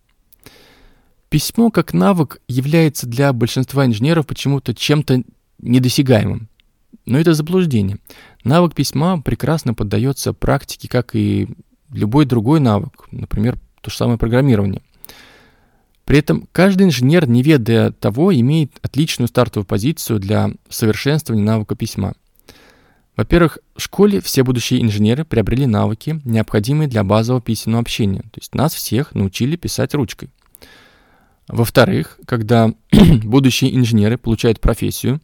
Письмо 1.29 1.71
как 1.71 1.93
навык 1.93 2.41
является 2.49 3.07
для 3.07 3.33
большинства 3.33 3.87
инженеров 3.87 4.27
почему-то 4.27 4.75
чем-то 4.75 5.23
недосягаемым. 5.59 6.49
Но 7.07 7.19
это 7.19 7.35
заблуждение. 7.35 7.99
Навык 8.45 8.75
письма 8.75 9.21
прекрасно 9.21 9.75
поддается 9.75 10.33
практике, 10.33 10.89
как 10.89 11.15
и 11.15 11.49
любой 11.93 12.25
другой 12.25 12.61
навык, 12.61 13.09
например, 13.11 13.59
то 13.81 13.91
же 13.91 13.97
самое 13.97 14.19
программирование. 14.19 14.83
При 16.05 16.19
этом 16.19 16.49
каждый 16.53 16.89
инженер, 16.89 17.29
не 17.29 17.43
ведая 17.43 17.93
того, 17.93 18.35
имеет 18.35 18.73
отличную 18.83 19.29
стартовую 19.29 19.67
позицию 19.67 20.19
для 20.19 20.51
совершенствования 20.69 21.45
навыка 21.45 21.77
письма. 21.77 22.15
Во-первых, 23.17 23.59
в 23.77 23.83
школе 23.83 24.21
все 24.21 24.43
будущие 24.43 24.83
инженеры 24.83 25.25
приобрели 25.25 25.67
навыки, 25.67 26.21
необходимые 26.25 26.89
для 26.89 27.05
базового 27.05 27.43
письменного 27.43 27.83
общения. 27.83 28.23
То 28.23 28.41
есть 28.41 28.55
нас 28.55 28.75
всех 28.75 29.15
научили 29.15 29.57
писать 29.57 29.95
ручкой. 29.95 30.31
Во-вторых, 31.47 32.19
когда 32.27 32.73
будущие 33.23 33.77
инженеры 33.77 34.17
получают 34.19 34.61
профессию, 34.61 35.21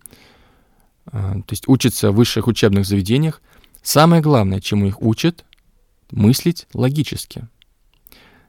то 1.11 1.45
есть 1.51 1.69
учатся 1.69 2.11
в 2.11 2.17
высших 2.17 2.47
учебных 2.47 2.87
заведениях, 2.87 3.41
самое 3.83 4.23
главное, 4.23 4.61
чему 4.61 4.87
их 4.87 5.01
учат, 5.01 5.45
мыслить 6.11 6.67
логически. 6.75 7.49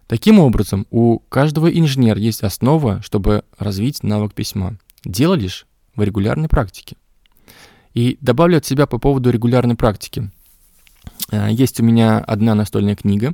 Таким 0.08 0.40
образом, 0.40 0.88
у 0.90 1.20
каждого 1.20 1.68
инженера 1.68 2.20
есть 2.20 2.42
основа, 2.42 3.02
чтобы 3.02 3.44
развить 3.58 4.04
навык 4.04 4.34
письма. 4.34 4.78
Дело 5.04 5.34
лишь 5.34 5.68
в 5.96 6.02
регулярной 6.02 6.48
практике. 6.48 6.96
И 7.94 8.18
добавлю 8.22 8.58
от 8.58 8.66
себя 8.66 8.88
по 8.88 9.00
поводу 9.00 9.32
регулярной 9.32 9.76
практики. 9.76 10.32
Э, 11.32 11.48
есть 11.52 11.80
у 11.80 11.84
меня 11.84 12.20
одна 12.20 12.56
настольная 12.56 12.96
книга 12.96 13.34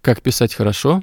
«Как 0.00 0.22
писать 0.22 0.54
хорошо. 0.54 1.02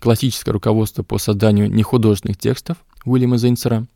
Классическое 0.00 0.52
руководство 0.52 1.02
по 1.02 1.18
созданию 1.18 1.70
нехудожественных 1.70 2.38
текстов» 2.38 2.78
Уильяма 3.04 3.38
Зейнцера. 3.38 3.86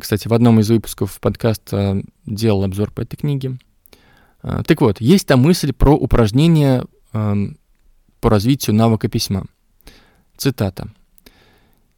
Кстати, 0.00 0.28
в 0.28 0.34
одном 0.34 0.60
из 0.60 0.70
выпусков 0.70 1.20
подкаста 1.20 2.02
делал 2.26 2.64
обзор 2.64 2.90
по 2.90 3.02
этой 3.02 3.16
книге. 3.16 3.58
Э, 4.42 4.62
так 4.66 4.80
вот, 4.80 5.00
есть 5.00 5.26
там 5.26 5.40
мысль 5.40 5.72
про 5.72 5.94
упражнение 5.94 6.84
эм, 7.12 7.58
по 8.20 8.30
развитию 8.30 8.74
навыка 8.76 9.08
письма. 9.08 9.46
Цитата. 10.36 10.88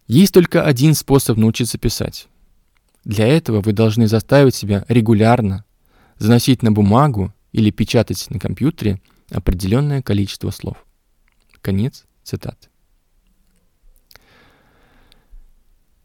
«Есть 0.06 0.35
только 0.35 0.64
один 0.64 0.94
способ 0.94 1.37
научиться 1.37 1.78
писать. 1.78 2.28
Для 3.04 3.26
этого 3.26 3.61
вы 3.61 3.73
должны 3.73 4.06
заставить 4.06 4.54
себя 4.54 4.85
регулярно 4.88 5.64
заносить 6.18 6.62
на 6.62 6.70
бумагу 6.70 7.32
или 7.52 7.70
печатать 7.70 8.26
на 8.30 8.38
компьютере 8.38 9.00
определенное 9.30 10.02
количество 10.02 10.50
слов. 10.50 10.85
Конец 11.61 12.06
цитаты. 12.23 12.70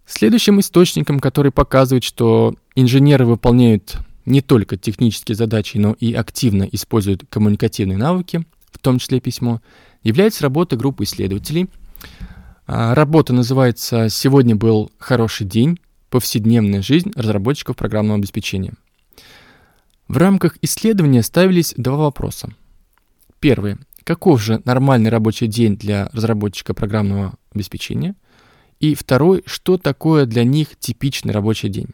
Следующим 0.05 0.59
источником, 0.59 1.19
который 1.19 1.51
показывает, 1.51 2.03
что 2.03 2.55
инженеры 2.75 3.25
выполняют 3.25 3.97
не 4.25 4.41
только 4.41 4.77
технические 4.77 5.35
задачи, 5.35 5.77
но 5.77 5.95
и 5.99 6.13
активно 6.13 6.63
используют 6.63 7.23
коммуникативные 7.29 7.97
навыки, 7.97 8.45
в 8.71 8.79
том 8.79 8.99
числе 8.99 9.19
письмо, 9.19 9.61
является 10.03 10.43
работа 10.43 10.75
группы 10.75 11.03
исследователей. 11.03 11.69
А, 12.67 12.93
работа 12.93 13.33
называется 13.33 14.09
«Сегодня 14.09 14.55
был 14.55 14.91
хороший 14.99 15.45
день. 15.47 15.79
Повседневная 16.09 16.81
жизнь 16.81 17.11
разработчиков 17.15 17.75
программного 17.75 18.19
обеспечения». 18.19 18.73
В 20.07 20.17
рамках 20.17 20.57
исследования 20.61 21.23
ставились 21.23 21.73
два 21.77 21.97
вопроса. 21.97 22.49
Первый. 23.39 23.77
Каков 24.03 24.41
же 24.41 24.61
нормальный 24.65 25.09
рабочий 25.09 25.47
день 25.47 25.77
для 25.77 26.09
разработчика 26.13 26.75
программного 26.75 27.33
обеспечения? 27.51 28.15
И 28.79 28.95
второй. 28.95 29.43
Что 29.45 29.77
такое 29.77 30.25
для 30.25 30.43
них 30.43 30.77
типичный 30.77 31.33
рабочий 31.33 31.69
день? 31.69 31.89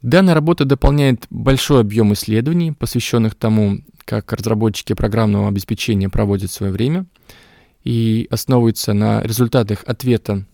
Данная 0.00 0.34
работа 0.34 0.64
дополняет 0.64 1.26
большой 1.30 1.80
объем 1.80 2.12
исследований, 2.12 2.72
посвященных 2.72 3.34
тому, 3.34 3.82
как 4.04 4.32
разработчики 4.32 4.94
программного 4.94 5.48
обеспечения 5.48 6.08
проводят 6.08 6.50
свое 6.50 6.72
время, 6.72 7.06
и 7.84 8.26
основывается 8.30 8.94
на 8.94 9.22
результатах 9.22 9.84
ответа 9.86 10.44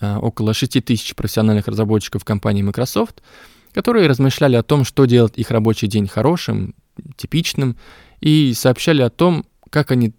а, 0.00 0.20
около 0.20 0.54
6 0.54 0.84
тысяч 0.84 1.14
профессиональных 1.16 1.66
разработчиков 1.66 2.24
компании 2.24 2.62
Microsoft– 2.62 3.22
которые 3.76 4.08
размышляли 4.08 4.56
о 4.56 4.62
том, 4.62 4.86
что 4.86 5.04
делает 5.04 5.36
их 5.36 5.50
рабочий 5.50 5.86
день 5.86 6.08
хорошим, 6.08 6.74
типичным, 7.16 7.76
и 8.22 8.54
сообщали 8.54 9.02
о 9.02 9.10
том, 9.10 9.44
как 9.68 9.90
они 9.90 10.14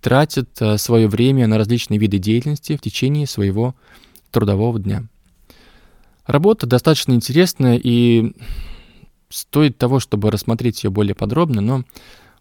тратят 0.00 0.50
э, 0.60 0.78
свое 0.78 1.08
время 1.08 1.46
на 1.46 1.58
различные 1.58 1.98
виды 1.98 2.18
деятельности 2.18 2.76
в 2.76 2.80
течение 2.80 3.26
своего 3.26 3.74
трудового 4.30 4.78
дня. 4.78 5.04
Работа 6.26 6.66
достаточно 6.66 7.12
интересная 7.12 7.80
и 7.82 8.32
стоит 9.28 9.78
того, 9.78 10.00
чтобы 10.00 10.30
рассмотреть 10.30 10.84
ее 10.84 10.90
более 10.90 11.14
подробно, 11.14 11.60
но 11.60 11.84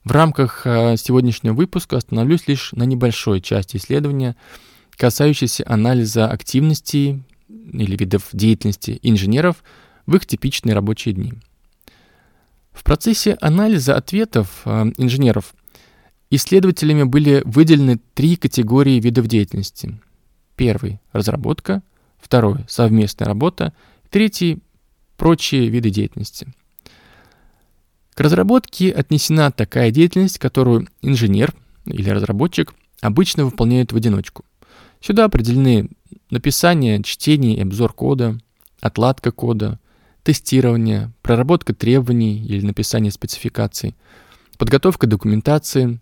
в 0.04 0.12
рамках 0.12 0.62
э, 0.66 0.96
сегодняшнего 0.98 1.54
выпуска 1.54 1.98
остановлюсь 1.98 2.48
лишь 2.48 2.72
на 2.74 2.84
небольшой 2.84 3.42
части 3.42 3.78
исследования, 3.78 4.36
касающейся 4.92 5.64
анализа 5.68 6.28
активностей 6.28 7.24
или 7.48 7.96
видов 7.96 8.30
деятельности 8.34 9.00
инженеров– 9.02 9.58
в 10.10 10.16
их 10.16 10.26
типичные 10.26 10.74
рабочие 10.74 11.14
дни. 11.14 11.34
В 12.72 12.84
процессе 12.84 13.38
анализа 13.42 13.96
ответов 13.96 14.62
э, 14.66 14.92
инженеров 14.98 15.54
исследователями 16.30 17.04
были 17.04 17.42
выделены 17.46 18.00
три 18.14 18.36
категории 18.36 19.00
видов 19.00 19.28
деятельности. 19.28 20.00
Первый– 20.56 21.00
разработка, 21.12 21.82
второй– 22.20 22.66
совместная 22.68 23.28
работа, 23.28 23.74
третий– 24.10 24.60
прочие 25.18 25.70
виды 25.70 25.90
деятельности. 25.90 26.48
К 28.14 28.22
разработке 28.22 28.92
отнесена 28.92 29.52
такая 29.52 29.92
деятельность, 29.92 30.40
которую 30.40 30.88
инженер 31.02 31.54
или 31.86 32.10
разработчик 32.10 32.74
обычно 33.02 33.46
выполняет 33.46 33.92
в 33.92 33.96
одиночку. 33.96 34.44
Сюда 35.00 35.26
определены 35.26 35.90
написание, 36.30 37.02
чтение 37.04 37.56
и 37.56 37.62
обзор 37.62 37.94
кода, 37.94 38.38
отладка 38.82 39.32
кода, 39.32 39.80
тестирование, 40.24 41.12
проработка 41.22 41.74
требований 41.74 42.44
или 42.46 42.66
написание 42.66 43.12
спецификаций, 43.12 43.96
подготовка 44.58 45.08
документации. 45.08 46.00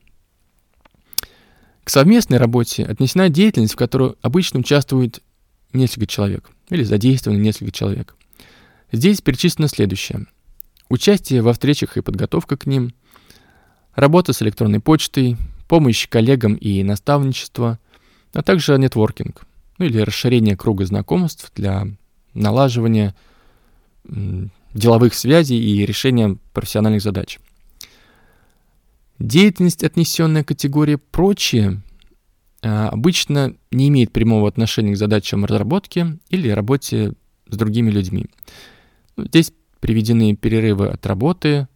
К 1.88 1.89
совместной 1.89 2.38
работе 2.38 2.84
отнесена 2.84 3.30
деятельность, 3.30 3.76
в 3.76 3.78
которой 3.78 4.15
обычно 4.21 4.60
участвует 4.60 5.23
несколько 5.71 6.06
человек 6.06 6.50
или 6.69 6.84
задействовано 6.84 7.39
несколько 7.39 7.71
человек. 7.71 8.17
Здесь 8.91 9.21
перечислено 9.21 9.69
следующее. 9.69 10.26
Участие 10.89 11.41
во 11.41 11.54
встречах 11.54 11.95
и 11.95 12.02
подготовка 12.02 12.58
к 12.58 12.65
ним, 12.65 12.93
работа 13.95 14.34
с 14.34 14.41
электронной 14.41 14.82
почтой, 14.82 15.38
помощь 15.69 16.10
коллегам 16.10 16.56
и 16.56 16.84
наставничество, 16.84 17.80
а 18.34 18.43
также 18.43 18.78
нетворкинг, 18.78 19.43
ну 19.78 19.86
или 19.86 20.00
расширение 20.00 20.58
круга 20.58 20.86
знакомств 20.86 21.54
для 21.56 21.88
налаживания 22.34 23.15
деловых 24.73 25.13
связей 25.13 25.58
и 25.58 25.86
решения 25.86 26.36
профессиональных 26.52 27.02
задач. 27.02 27.39
Деятельность, 29.20 29.84
отнесенная 29.84 30.44
к 30.44 30.50
категории 30.50 30.96
«прочие», 30.96 31.82
а, 32.62 32.90
обычно 32.90 33.56
не 33.72 33.88
имеет 33.90 34.12
прямого 34.12 34.48
отношения 34.48 34.94
к 34.94 34.98
задачам 34.98 35.46
разработки 35.46 36.20
или 36.30 36.50
работе 36.50 37.14
с 37.48 37.56
другими 37.56 37.90
людьми. 37.90 38.28
Ну, 39.16 39.26
здесь 39.26 39.52
приведены 39.80 40.36
перерывы 40.36 40.88
от 40.88 41.06
работы, 41.06 41.68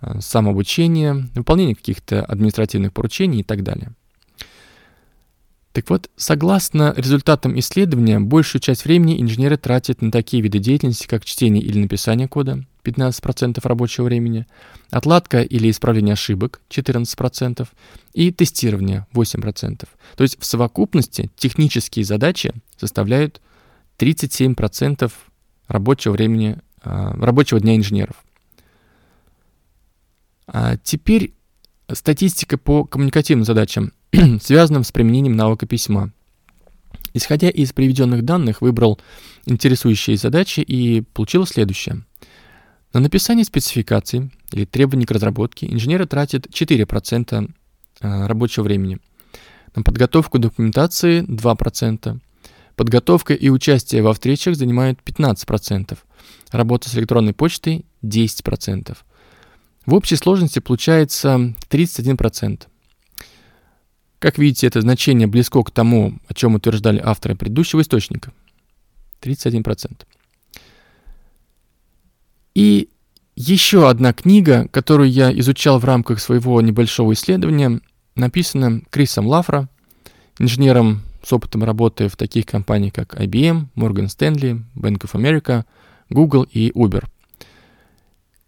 а, 0.00 0.20
самообучение, 0.20 1.28
выполнение 1.34 1.74
каких-то 1.74 2.24
административных 2.24 2.92
поручений 2.92 3.40
и 3.40 3.44
так 3.44 3.62
далее. 3.62 3.94
Так 5.72 5.88
вот, 5.88 6.10
согласно 6.16 6.92
результатам 6.96 7.58
исследования, 7.58 8.20
большую 8.20 8.60
часть 8.60 8.84
времени 8.84 9.20
инженеры 9.22 9.56
тратят 9.56 10.02
на 10.02 10.12
такие 10.12 10.42
виды 10.42 10.58
деятельности, 10.58 11.06
как 11.06 11.24
чтение 11.24 11.62
или 11.62 11.78
написание 11.78 12.28
кода 12.28 12.64
15% 12.84 13.58
рабочего 13.66 14.04
времени, 14.04 14.46
отладка 14.90 15.40
или 15.40 15.70
исправление 15.70 16.12
ошибок 16.12 16.60
14% 16.68 17.66
и 18.12 18.32
тестирование 18.32 19.06
8%. 19.14 19.88
То 20.16 20.22
есть 20.22 20.38
в 20.38 20.44
совокупности 20.44 21.30
технические 21.36 22.04
задачи 22.04 22.52
составляют 22.76 23.40
37% 23.98 25.10
рабочего 25.68 26.12
времени, 26.12 26.58
а, 26.82 27.14
рабочего 27.14 27.60
дня 27.60 27.76
инженеров. 27.76 28.16
А 30.46 30.76
теперь 30.76 31.32
статистика 31.94 32.58
по 32.58 32.84
коммуникативным 32.84 33.44
задачам 33.44 33.92
связанным 34.40 34.84
с 34.84 34.92
применением 34.92 35.36
навыка 35.36 35.66
письма. 35.66 36.12
Исходя 37.14 37.50
из 37.50 37.72
приведенных 37.72 38.24
данных, 38.24 38.60
выбрал 38.62 39.00
интересующие 39.46 40.16
задачи 40.16 40.60
и 40.60 41.02
получил 41.02 41.46
следующее. 41.46 42.04
На 42.92 43.00
написание 43.00 43.44
спецификаций 43.44 44.30
или 44.52 44.64
требований 44.64 45.06
к 45.06 45.10
разработке 45.10 45.66
инженеры 45.66 46.06
тратят 46.06 46.46
4% 46.46 47.50
а, 48.00 48.28
рабочего 48.28 48.64
времени. 48.64 48.98
На 49.74 49.82
подготовку 49.82 50.38
документации 50.38 51.22
2%. 51.22 52.20
Подготовка 52.76 53.34
и 53.34 53.48
участие 53.48 54.02
во 54.02 54.12
встречах 54.12 54.56
занимают 54.56 55.00
15%. 55.04 55.98
Работа 56.50 56.88
с 56.90 56.94
электронной 56.94 57.32
почтой 57.32 57.84
10%. 58.02 58.96
В 59.86 59.94
общей 59.94 60.16
сложности 60.16 60.60
получается 60.60 61.54
31%. 61.68 62.62
Как 64.18 64.38
видите, 64.38 64.68
это 64.68 64.80
значение 64.80 65.26
близко 65.26 65.62
к 65.62 65.72
тому, 65.72 66.18
о 66.28 66.34
чем 66.34 66.54
утверждали 66.54 67.00
авторы 67.04 67.34
предыдущего 67.34 67.80
источника. 67.80 68.32
31%. 69.20 70.02
И 72.54 72.88
еще 73.34 73.88
одна 73.88 74.12
книга, 74.12 74.68
которую 74.68 75.10
я 75.10 75.36
изучал 75.40 75.78
в 75.78 75.84
рамках 75.84 76.20
своего 76.20 76.60
небольшого 76.60 77.14
исследования, 77.14 77.80
написана 78.14 78.82
Крисом 78.90 79.26
Лафра, 79.26 79.68
инженером 80.38 81.02
с 81.22 81.32
опытом 81.32 81.64
работы 81.64 82.08
в 82.08 82.16
таких 82.16 82.46
компаниях, 82.46 82.92
как 82.92 83.14
IBM, 83.14 83.66
Morgan 83.74 84.06
Stanley, 84.06 84.62
Bank 84.76 85.00
of 85.00 85.12
America, 85.14 85.64
Google 86.10 86.44
и 86.44 86.70
Uber. 86.70 87.04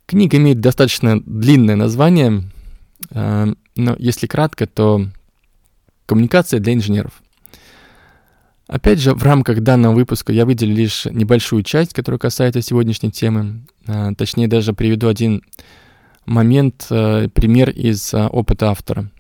Книга 0.07 0.37
имеет 0.37 0.61
достаточно 0.61 1.21
длинное 1.21 1.77
название, 1.77 2.45
э, 3.11 3.55
но 3.77 3.97
если 3.99 4.27
кратко, 4.27 4.67
то 4.67 5.09
Коммуникация 6.07 6.61
для 6.61 6.75
инженеров. 6.75 7.23
Опять 8.67 8.99
же, 8.99 9.15
в 9.15 9.23
рамках 9.23 9.61
данного 9.61 9.95
выпуска 9.95 10.33
я 10.33 10.45
выделю 10.45 10.75
лишь 10.75 11.07
небольшую 11.07 11.63
часть, 11.63 11.93
которая 11.93 12.19
касается 12.19 12.63
сегодняшней 12.63 13.11
темы. 13.11 13.63
А, 13.87 14.15
точнее, 14.15 14.49
даже 14.49 14.73
приведу 14.73 15.09
один 15.09 15.43
момент, 16.27 16.87
а, 16.91 17.29
пример 17.29 17.71
из 17.71 18.13
опыта 18.13 18.71
автора. 18.71 19.11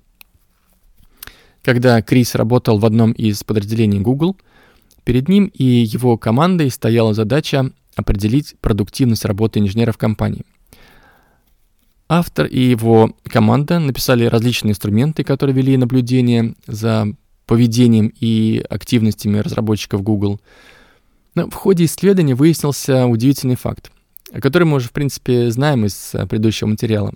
Когда 1.62 2.00
Крис 2.02 2.34
работал 2.34 2.78
в 2.78 2.84
одном 2.84 3.12
из 3.12 3.42
подразделений 3.44 4.00
Google, 4.00 4.36
перед 5.04 5.28
ним 5.28 5.46
и 5.46 5.64
его 5.64 6.18
командой 6.18 6.70
стояла 6.70 7.14
задача 7.14 7.70
определить 7.96 8.56
продуктивность 8.60 9.24
работы 9.24 9.60
инженеров 9.60 9.96
компании. 9.96 10.44
Автор 12.08 12.46
и 12.46 12.60
его 12.60 13.14
команда 13.24 13.78
написали 13.78 14.26
различные 14.26 14.72
инструменты, 14.72 15.24
которые 15.24 15.56
вели 15.56 15.76
наблюдение 15.76 16.54
за 16.66 17.08
поведением 17.46 18.12
и 18.20 18.64
активностями 18.68 19.38
разработчиков 19.38 20.02
Google. 20.02 20.40
Но 21.34 21.48
в 21.48 21.54
ходе 21.54 21.84
исследования 21.84 22.34
выяснился 22.34 23.06
удивительный 23.06 23.56
факт, 23.56 23.90
о 24.32 24.40
котором 24.40 24.68
мы 24.68 24.76
уже, 24.76 24.88
в 24.88 24.92
принципе, 24.92 25.50
знаем 25.50 25.84
из 25.86 26.14
э, 26.14 26.26
предыдущего 26.26 26.68
материала. 26.68 27.12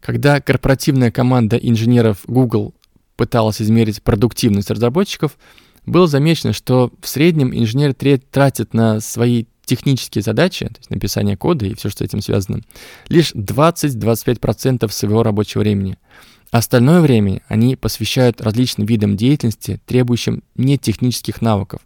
Когда 0.00 0.40
корпоративная 0.40 1.10
команда 1.10 1.56
инженеров 1.56 2.18
Google 2.26 2.74
пыталась 3.16 3.62
измерить 3.62 4.02
продуктивность 4.02 4.70
разработчиков, 4.70 5.38
было 5.86 6.06
замечено, 6.06 6.52
что 6.52 6.92
в 7.00 7.08
среднем 7.08 7.54
инженеры 7.54 7.92
тратят 7.94 8.74
на 8.74 9.00
свои 9.00 9.44
технические 9.64 10.22
задачи, 10.22 10.66
то 10.66 10.78
есть 10.78 10.90
написание 10.90 11.36
кода 11.36 11.66
и 11.66 11.74
все, 11.74 11.88
что 11.88 12.04
с 12.04 12.06
этим 12.06 12.20
связано, 12.20 12.60
лишь 13.08 13.32
20-25% 13.32 14.90
своего 14.90 15.22
рабочего 15.22 15.60
времени– 15.60 15.98
Остальное 16.52 17.00
время 17.00 17.40
они 17.48 17.76
посвящают 17.76 18.42
различным 18.42 18.86
видам 18.86 19.16
деятельности, 19.16 19.80
требующим 19.86 20.42
нетехнических 20.54 21.40
навыков, 21.40 21.80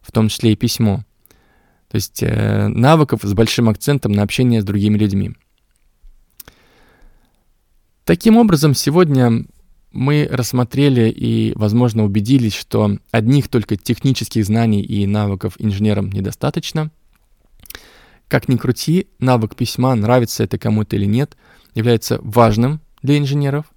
в 0.00 0.12
том 0.12 0.28
числе 0.28 0.52
и 0.52 0.56
письмо. 0.56 1.04
То 1.88 1.96
есть 1.96 2.22
э, 2.22 2.68
навыков 2.68 3.22
с 3.24 3.34
большим 3.34 3.68
акцентом 3.68 4.12
на 4.12 4.22
общение 4.22 4.62
с 4.62 4.64
другими 4.64 4.96
людьми. 4.96 5.32
Таким 8.04 8.36
образом, 8.36 8.76
сегодня 8.76 9.44
мы 9.90 10.28
рассмотрели 10.30 11.10
и, 11.10 11.52
возможно, 11.56 12.04
убедились, 12.04 12.54
что 12.54 12.98
одних 13.10 13.48
только 13.48 13.74
технических 13.76 14.46
знаний 14.46 14.82
и 14.82 15.04
навыков 15.04 15.56
инженерам 15.58 16.10
недостаточно. 16.12 16.92
Как 18.32 18.48
ни 18.48 18.56
крути, 18.56 19.08
навык 19.18 19.54
письма, 19.54 19.94
нравится 19.94 20.42
это 20.42 20.56
кому-то 20.56 20.96
или 20.96 21.04
нет, 21.04 21.36
является 21.74 22.18
важным 22.22 22.80
для 23.02 23.18
инженеров– 23.18 23.66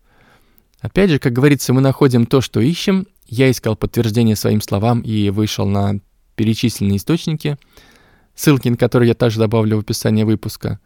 Опять 0.86 1.10
же, 1.10 1.18
как 1.18 1.34
говорится, 1.34 1.74
мы 1.74 1.82
находим 1.82 2.28
то, 2.28 2.41
что 2.41 2.60
ищем. 2.60 3.08
Я 3.26 3.50
искал 3.50 3.76
подтверждение 3.76 4.36
своим 4.36 4.62
словам 4.62 5.02
и 5.02 5.32
вышел 5.32 5.65
на 5.65 5.96
перечисленные 6.36 6.98
источники, 6.98 7.58
ссылки 8.36 8.68
на 8.68 8.78
которые 8.78 9.10
я 9.10 9.13
также 9.15 9.39
добавлю 9.39 9.78
в 9.78 9.80
описание 9.80 10.26
выпуска. 10.26 10.80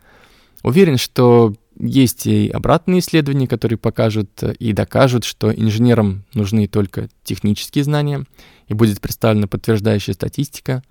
Уверен, 0.63 0.95
что 0.95 1.53
есть 1.77 2.27
и 2.27 2.47
обратные 2.47 2.99
исследования, 2.99 3.45
которые 3.45 3.77
покажут 3.77 4.41
и 4.41 4.71
докажут, 4.71 5.25
что 5.25 5.51
инженерам 5.51 6.23
нужны 6.33 6.69
только 6.69 7.09
технические 7.25 7.83
знания, 7.83 8.23
и 8.69 8.73
будет 8.73 9.01
представлена 9.01 9.47
подтверждающая 9.47 10.13
статистика. 10.13 10.81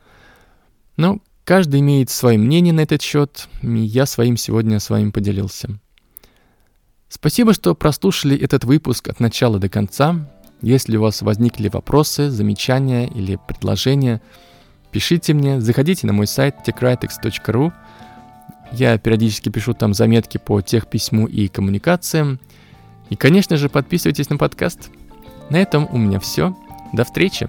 Но 0.98 1.20
каждый 1.48 1.80
имеет 1.80 2.10
свое 2.10 2.36
мнение 2.36 2.74
на 2.74 2.80
этот 2.80 3.00
счет, 3.00 3.48
и 3.62 3.78
я 3.78 4.04
своим 4.04 4.36
сегодня 4.36 4.78
с 4.78 4.90
вами 4.90 5.08
поделился. 5.08 5.70
Спасибо, 7.08 7.54
что 7.54 7.74
прослушали 7.74 8.38
этот 8.38 8.64
выпуск 8.64 9.08
от 9.08 9.18
начала 9.18 9.58
до 9.58 9.70
конца. 9.70 10.30
Если 10.60 10.98
у 10.98 11.00
вас 11.00 11.22
возникли 11.22 11.70
вопросы, 11.70 12.28
замечания 12.28 13.08
или 13.08 13.38
предложения, 13.48 14.20
пишите 14.92 15.32
мне, 15.32 15.58
заходите 15.58 16.06
на 16.06 16.12
мой 16.12 16.26
сайт 16.26 16.56
techwritix.ru. 16.66 17.72
Я 18.72 18.98
периодически 18.98 19.48
пишу 19.48 19.72
там 19.72 19.94
заметки 19.94 20.36
по 20.36 20.60
техписьму 20.60 21.26
и 21.26 21.48
коммуникациям. 21.48 22.40
И, 23.08 23.16
конечно 23.16 23.56
же, 23.56 23.70
подписывайтесь 23.70 24.28
на 24.28 24.36
подкаст. 24.36 24.90
На 25.48 25.56
этом 25.56 25.88
у 25.90 25.96
меня 25.96 26.20
все. 26.20 26.54
До 26.92 27.04
встречи. 27.04 27.48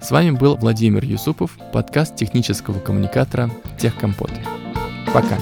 С 0.00 0.10
вами 0.10 0.30
был 0.30 0.56
Владимир 0.56 1.04
Юсупов, 1.04 1.58
подкаст 1.72 2.14
технического 2.16 2.78
коммуникатора 2.78 3.50
Техкомпот. 3.78 4.30
Пока. 5.12 5.38